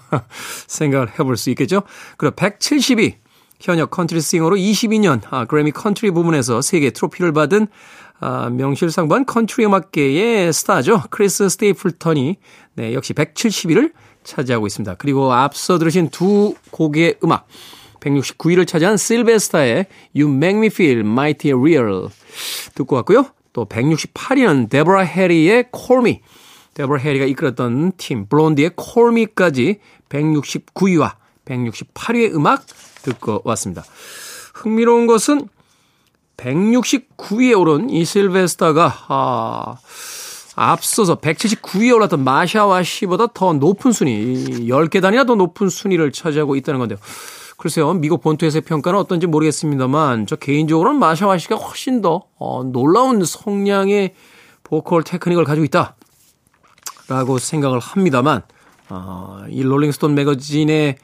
생각을 0.66 1.18
해볼 1.18 1.36
수 1.36 1.50
있겠죠. 1.50 1.82
그리고 2.16 2.34
170위 2.36 3.14
현역 3.60 3.90
컨트리 3.90 4.20
싱어로 4.20 4.56
22년 4.56 5.20
아, 5.30 5.44
그래미 5.44 5.70
컨트리 5.70 6.10
부문에서 6.10 6.62
세 6.62 6.73
개 6.73 6.90
트로피를 6.90 7.32
받은 7.32 7.68
아, 8.20 8.50
명실상부한 8.50 9.26
컨트리 9.26 9.64
음악계의 9.66 10.52
스타죠. 10.52 11.02
크리스 11.10 11.48
스테이플턴이 11.48 12.36
네, 12.74 12.94
역시 12.94 13.12
170위를 13.14 13.92
차지하고 14.24 14.66
있습니다. 14.66 14.94
그리고 14.94 15.32
앞서 15.32 15.78
들으신 15.78 16.08
두 16.10 16.54
곡의 16.70 17.16
음악 17.24 17.46
169위를 18.00 18.66
차지한 18.66 18.96
실베스타의 18.96 19.86
You 20.16 20.34
Make 20.34 20.58
Me 20.58 20.66
Feel 20.66 21.00
Mighty 21.00 21.58
Real 21.58 22.08
듣고 22.74 22.96
왔고요. 22.96 23.26
또 23.52 23.66
168위는 23.66 24.70
데보라 24.70 25.02
해리의 25.02 25.66
Call 25.74 26.06
Me 26.06 26.20
데버라 26.74 27.00
해리가 27.00 27.26
이끌었던 27.26 27.92
팀 27.96 28.26
블론디의 28.26 28.72
콜미까지 28.76 29.78
169위와 30.08 31.14
168위의 31.44 32.34
음악 32.34 32.64
듣고 33.02 33.42
왔습니다. 33.44 33.84
흥미로운 34.54 35.06
것은 35.06 35.48
169위에 36.36 37.58
오른 37.58 37.90
이 37.90 38.04
실베스타가 38.04 38.92
아, 39.08 39.76
앞서서 40.56 41.20
179위에 41.20 41.94
올랐던 41.94 42.24
마샤와 42.24 42.82
시보다 42.82 43.28
더 43.28 43.52
높은 43.52 43.92
순위, 43.92 44.68
10계단이나 44.68 45.26
더 45.26 45.34
높은 45.34 45.68
순위를 45.68 46.12
차지하고 46.12 46.56
있다는 46.56 46.78
건데요. 46.80 46.98
글쎄요, 47.56 47.94
미국 47.94 48.22
본토에서의 48.22 48.62
평가는 48.62 48.98
어떤지 48.98 49.26
모르겠습니다만, 49.26 50.26
저 50.26 50.36
개인적으로는 50.36 50.98
마샤와 50.98 51.38
시가 51.38 51.56
훨씬 51.56 52.02
더 52.02 52.24
어, 52.38 52.64
놀라운 52.64 53.24
성량의 53.24 54.14
보컬 54.64 55.04
테크닉을 55.04 55.44
가지고 55.44 55.64
있다. 55.64 55.96
라고 57.08 57.38
생각을 57.38 57.78
합니다만, 57.78 58.42
어, 58.88 59.44
이 59.48 59.62
롤링스톤 59.62 60.14
매거진의 60.14 60.96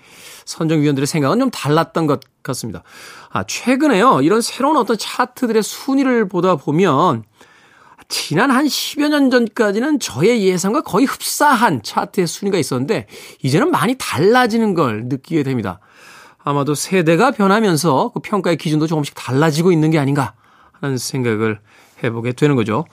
선정위원들의 0.45 1.07
생각은 1.07 1.39
좀 1.39 1.51
달랐던 1.51 2.07
것 2.07 2.21
같습니다. 2.43 2.83
아, 3.31 3.45
최근에요, 3.45 4.23
이런 4.23 4.41
새로운 4.41 4.77
어떤 4.77 4.97
차트들의 4.99 5.63
순위를 5.63 6.29
보다 6.29 6.57
보면, 6.57 7.25
지난 8.09 8.51
한 8.51 8.65
10여 8.67 9.09
년 9.09 9.31
전까지는 9.31 10.01
저의 10.01 10.47
예상과 10.47 10.81
거의 10.81 11.05
흡사한 11.05 11.83
차트의 11.83 12.27
순위가 12.27 12.57
있었는데, 12.57 13.07
이제는 13.43 13.71
많이 13.71 13.97
달라지는 13.99 14.75
걸 14.75 15.05
느끼게 15.05 15.43
됩니다. 15.43 15.81
아마도 16.39 16.75
세대가 16.75 17.31
변하면서 17.31 18.13
그 18.15 18.21
평가의 18.21 18.57
기준도 18.57 18.87
조금씩 18.87 19.15
달라지고 19.15 19.73
있는 19.73 19.91
게 19.91 19.99
아닌가 19.99 20.35
하는 20.81 20.97
생각을 20.97 21.61
해보게 22.03 22.33
되는 22.33 22.57
거죠. 22.57 22.85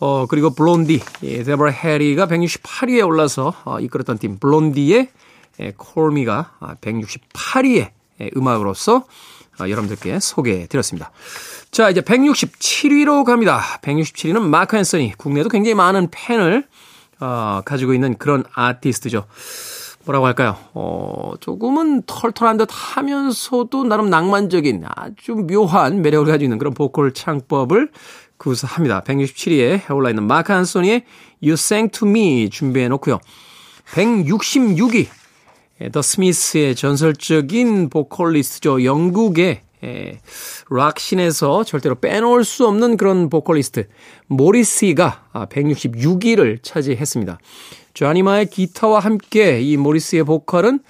어, 0.00 0.26
그리고 0.26 0.50
블론디, 0.54 1.00
예, 1.24 1.42
데버라 1.42 1.70
해리가 1.70 2.26
168위에 2.26 3.06
올라서 3.06 3.54
어, 3.64 3.80
이끌었던 3.80 4.18
팀 4.18 4.38
블론디의 4.38 5.08
예, 5.60 5.72
콜미가 5.76 6.78
168위의 6.80 7.90
예, 8.20 8.30
음악으로서 8.36 9.04
어, 9.60 9.68
여러분들께 9.68 10.18
소개해 10.20 10.66
드렸습니다. 10.66 11.12
자, 11.70 11.90
이제 11.90 12.00
167위로 12.00 13.24
갑니다. 13.24 13.60
167위는 13.82 14.40
마크 14.42 14.76
앤서니. 14.76 15.14
국내에도 15.16 15.48
굉장히 15.48 15.74
많은 15.74 16.08
팬을 16.10 16.64
어, 17.20 17.62
가지고 17.64 17.94
있는 17.94 18.16
그런 18.18 18.44
아티스트죠. 18.52 19.26
뭐라고 20.04 20.26
할까요? 20.26 20.56
어, 20.74 21.32
조금은 21.40 22.02
털털한 22.06 22.58
듯 22.58 22.68
하면서도 22.70 23.84
나름 23.84 24.10
낭만적인 24.10 24.84
아주 24.86 25.34
묘한 25.34 26.02
매력을 26.02 26.26
가지고 26.26 26.44
있는 26.44 26.58
그런 26.58 26.74
보컬 26.74 27.14
창법을 27.14 27.90
구사합니다. 28.38 29.02
167위에 29.02 29.90
올라 29.94 30.10
있는 30.10 30.24
마크 30.24 30.52
안소니의 30.52 31.04
You 31.42 31.54
Sang 31.54 31.90
To 31.98 32.08
Me 32.08 32.50
준비해 32.50 32.88
놓고요. 32.88 33.20
166위 33.92 35.08
더 35.92 36.02
스미스의 36.02 36.74
전설적인 36.74 37.90
보컬리스트죠. 37.90 38.84
영국의 38.84 39.62
예, 39.84 40.18
락신에서 40.70 41.64
절대로 41.64 41.96
빼놓을 41.96 42.44
수 42.44 42.66
없는 42.66 42.96
그런 42.96 43.28
보컬리스트 43.28 43.86
모리시가 44.28 45.28
166위를 45.32 46.62
차지했습니다. 46.62 47.38
조아니마의 47.94 48.46
기타와 48.46 48.98
함께 48.98 49.60
이 49.60 49.76
모리스의 49.76 50.24
보컬은 50.24 50.80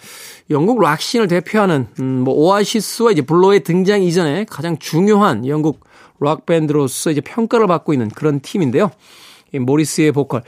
영국 0.51 0.81
락신을 0.81 1.29
대표하는 1.29 1.87
음, 2.01 2.21
뭐 2.21 2.35
오아시스와 2.35 3.12
이제 3.12 3.23
블로의 3.23 3.62
등장 3.62 4.03
이전에 4.03 4.47
가장 4.49 4.79
중요한 4.79 5.47
영국 5.47 5.85
락 6.21 6.47
밴드로서 6.47 7.11
이제 7.11 7.21
평가를 7.21 7.67
받고 7.67 7.93
있는 7.93 8.09
그런 8.09 8.40
팀인데요. 8.40 8.90
이 9.53 9.59
모리스의 9.59 10.12
보컬 10.12 10.43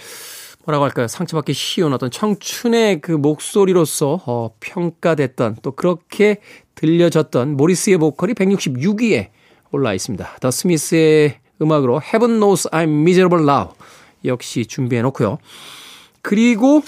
뭐라고 0.65 0.85
할까요? 0.85 1.07
상처받기 1.07 1.53
쉬운 1.53 1.93
어떤 1.93 2.11
청춘의 2.11 3.01
그 3.01 3.13
목소리로서 3.13 4.21
어, 4.27 4.51
평가됐던 4.59 5.59
또 5.63 5.73
그렇게 5.73 6.39
들려졌던 6.75 7.57
모리씨의 7.57 7.99
보컬이 7.99 8.35
166위에 8.35 9.29
올라 9.71 9.95
있습니다. 9.95 10.37
더 10.41 10.51
스미스의 10.51 11.39
음악으로 11.63 12.01
Heaven 12.03 12.41
Knows 12.41 12.69
I'm 12.71 13.01
Miserable 13.01 13.49
Now 13.49 13.75
역시 14.25 14.67
준비해 14.67 15.03
놓고요. 15.03 15.39
그리고 16.27 16.83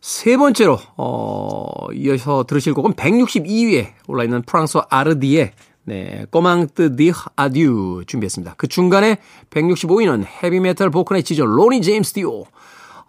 세 0.00 0.36
번째로 0.36 0.80
어 0.96 1.86
이어서 1.94 2.42
들으실 2.42 2.74
곡은 2.74 2.94
162위에 2.94 3.92
올라 4.08 4.24
있는 4.24 4.42
프랑스와 4.42 4.88
아르디의 4.90 5.52
네, 5.84 6.26
Comment 6.30 6.96
te 6.96 7.01
dire 7.01 7.12
adieu 7.36 8.02
준비했습니다. 8.08 8.54
그 8.56 8.66
중간에 8.66 9.18
165위는 9.50 10.24
헤비메탈 10.24 10.90
보컬의 10.90 11.22
지존 11.22 11.46
로니 11.46 11.82
제임스 11.82 12.14
디오. 12.14 12.46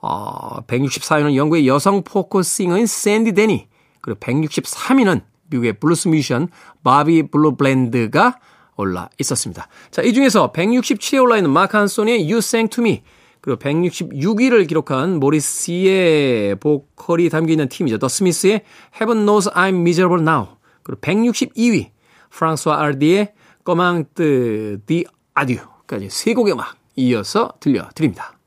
어, 0.01 0.61
164위는 0.67 1.35
영국의 1.35 1.67
여성 1.67 2.03
포크 2.03 2.43
싱어인 2.43 2.85
샌디 2.85 3.31
데니. 3.31 3.67
그리고 4.01 4.19
163위는 4.19 5.21
미국의 5.49 5.73
블루스 5.79 6.09
뮤지션 6.09 6.47
바비 6.83 7.23
블루 7.31 7.55
블랜드가 7.55 8.37
올라 8.77 9.09
있었습니다. 9.19 9.67
자, 9.89 10.03
이 10.03 10.13
중에서 10.13 10.51
167위에 10.51 11.23
올라 11.23 11.37
있는 11.37 11.49
마크 11.49 11.75
안소니의 11.75 12.29
Me 12.29 13.01
그리고 13.41 13.59
166위를 13.59 14.67
기록한 14.67 15.19
모리씨의 15.19 16.55
보컬이 16.55 17.29
담겨 17.29 17.51
있는 17.53 17.67
팀이죠. 17.67 17.97
더 17.97 18.07
스미스의 18.07 18.61
Heaven 18.95 19.25
Knows 19.25 19.49
I'm 19.51 19.79
Miserable 19.81 20.21
Now 20.21 20.57
그리고 20.83 21.01
162위 21.01 21.89
프랑스와 22.29 22.79
아르디의 22.79 23.33
Comment 23.63 24.79
te 24.85 24.92
dire 24.92 25.05
adieu까지 25.33 26.09
세 26.09 26.33
곡의 26.33 26.53
음악 26.53 26.75
이어서 26.95 27.53
들려드립니다. 27.59 28.37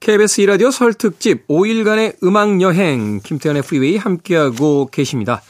KBS 0.00 0.40
이라디오 0.40 0.70
설 0.70 0.94
특집 0.94 1.46
5일간의 1.46 2.22
음악 2.24 2.62
여행 2.62 3.20
김태훈의 3.22 3.60
프리웨이 3.60 3.98
함께하고 3.98 4.86
계십니다. 4.86 5.42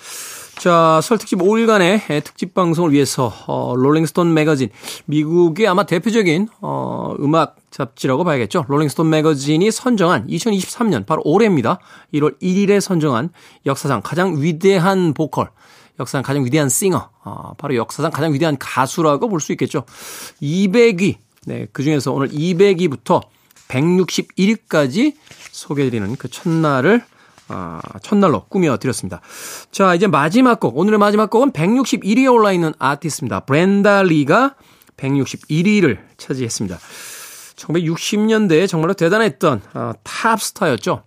자, 0.59 0.99
설 1.05 1.19
특집 1.19 1.39
5일간의 1.39 2.25
특집 2.25 2.53
방송을 2.53 2.93
위해서 2.93 3.33
어, 3.47 3.77
롤링스톤 3.77 4.35
매거진 4.35 4.71
미국의 5.07 5.69
아마 5.69 5.85
대표적인 5.85 6.49
어, 6.63 7.15
음악 7.21 7.59
잡지라고 7.71 8.25
봐야겠죠. 8.25 8.65
롤링스톤 8.67 9.09
매거진이 9.09 9.71
선정한 9.71 10.27
2023년 10.27 11.07
바로 11.07 11.23
올해입니다. 11.25 11.79
1월 12.13 12.37
1일에 12.43 12.81
선정한 12.81 13.31
역사상 13.67 14.01
가장 14.03 14.43
위대한 14.43 15.15
보컬, 15.15 15.53
역사상 16.01 16.23
가장 16.25 16.45
위대한 16.45 16.69
싱어, 16.69 17.09
어, 17.23 17.55
바로 17.57 17.77
역사상 17.77 18.11
가장 18.11 18.35
위대한 18.35 18.59
가수라고 18.59 19.29
볼 19.29 19.39
수 19.39 19.53
있겠죠. 19.53 19.85
200위, 20.43 21.19
네, 21.47 21.69
그 21.73 21.85
중에서 21.85 22.11
오늘 22.11 22.31
200위부터 22.31 23.23
161위까지 23.71 25.15
소개해드리는 25.53 26.17
그 26.17 26.29
첫날을 26.29 27.03
아, 27.53 27.81
첫날로 28.03 28.45
꾸며드렸습니다. 28.49 29.21
자, 29.73 29.95
이제 29.97 30.07
마지막 30.07 30.61
곡, 30.61 30.79
오늘의 30.79 31.01
마지막 31.01 31.31
곡은 31.31 31.51
161위에 31.51 32.33
올라있는 32.33 32.75
아티스트입니다. 32.79 33.41
브렌다 33.41 34.05
리가 34.05 34.55
161위를 34.97 35.99
차지했습니다. 36.17 36.79
1960년대에 37.57 38.69
정말로 38.69 38.95
대단했던 38.95 39.63
어, 39.75 39.93
탑스타였죠. 40.05 41.03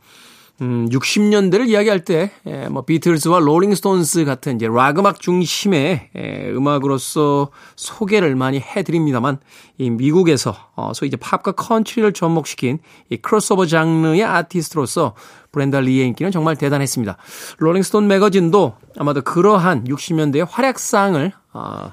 음, 0.62 0.88
60년대를 0.90 1.68
이야기할 1.68 2.06
때, 2.06 2.32
에, 2.46 2.70
뭐, 2.70 2.84
비틀즈와 2.86 3.40
롤링스톤스 3.40 4.24
같은 4.26 4.56
이제 4.56 4.68
락 4.68 5.00
음악 5.00 5.20
중심의 5.20 6.10
에, 6.16 6.52
음악으로서 6.52 7.50
소개를 7.76 8.36
많이 8.36 8.60
해드립니다만, 8.60 9.40
이 9.80 9.90
미국에서, 9.90 10.56
어, 10.76 10.92
소위 10.94 11.08
이제 11.08 11.18
팝과 11.18 11.54
컨트리를 11.54 12.14
접목시킨 12.14 12.78
이 13.10 13.18
크로스오버 13.18 13.66
장르의 13.66 14.24
아티스트로서 14.24 15.16
브렌다 15.52 15.80
리의 15.82 16.08
인기는 16.08 16.32
정말 16.32 16.56
대단했습니다. 16.56 17.18
롤링스톤 17.58 18.08
매거진도 18.08 18.76
아마도 18.98 19.22
그러한 19.24 19.86
60년대의 19.86 20.46
활약상을, 20.48 21.32
어, 21.54 21.92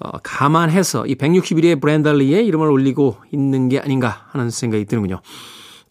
어, 0.00 0.10
감안해서 0.22 1.06
이 1.06 1.14
161위의 1.14 1.80
브렌다 1.80 2.12
리의 2.12 2.46
이름을 2.46 2.70
올리고 2.70 3.18
있는 3.32 3.68
게 3.68 3.78
아닌가 3.78 4.26
하는 4.30 4.48
생각이 4.48 4.86
드는군요. 4.86 5.20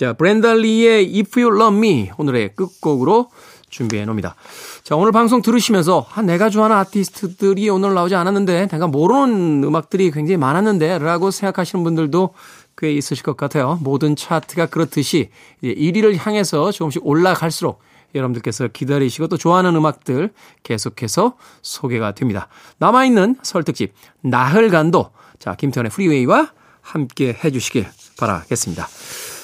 자, 0.02 0.14
브렌다 0.14 0.80
리의 0.80 1.14
If 1.16 1.40
You 1.40 1.56
Love 1.56 1.78
Me 1.78 2.10
오늘의 2.18 2.56
끝곡으로 2.56 3.30
준비해 3.70 4.04
놓습니다. 4.06 4.34
자, 4.82 4.96
오늘 4.96 5.12
방송 5.12 5.44
들으시면서 5.44 6.08
아, 6.16 6.24
내가 6.24 6.50
좋아하는 6.50 6.76
아티스트들이 6.78 7.70
오늘 7.70 7.94
나오지 7.94 8.16
않았는데 8.16 8.70
내가 8.70 8.88
모르는 8.88 9.64
음악들이 9.64 10.10
굉장히 10.10 10.38
많았는데 10.38 10.98
라고 10.98 11.30
생각하시는 11.30 11.84
분들도 11.84 12.34
꽤 12.80 12.92
있으실 12.92 13.24
것 13.24 13.38
같아요. 13.38 13.78
모든 13.84 14.16
차트가 14.16 14.66
그렇듯이 14.66 15.30
이제 15.62 15.76
1위를 15.76 16.18
향해서 16.18 16.72
조금씩 16.72 17.06
올라갈수록 17.06 17.80
여러분들께서 18.16 18.70
기다리시고 18.70 19.28
또 19.28 19.38
좋아하는 19.38 19.76
음악들 19.76 20.32
계속해서 20.64 21.36
소개가 21.62 22.14
됩니다. 22.16 22.48
남아있는 22.80 23.36
설특집 23.44 23.94
나흘간도 24.22 25.12
자 25.38 25.54
김태현의 25.54 25.92
프리웨이와 25.92 26.54
함께 26.82 27.38
해주시길 27.44 27.86
바라겠습니다. 28.18 28.88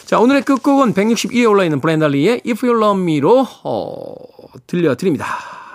자, 0.08 0.22
오늘의 0.22 0.43
끝곡은 0.43 0.93
162에 0.93 1.50
올라있는 1.50 1.82
브랜달리의 1.82 2.43
If 2.48 2.65
You 2.65 2.82
Love 2.82 3.04
Me로 3.04 3.46
어, 3.65 4.15
들려드립니다. 4.65 5.26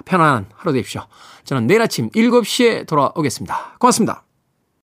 편안한 0.07 0.47
하루 0.55 0.73
되십시오. 0.73 1.03
저는 1.45 1.67
내일 1.67 1.83
아침 1.83 2.09
7시에 2.09 2.87
돌아오겠습니다. 2.87 3.77
고맙습니다. 3.79 4.25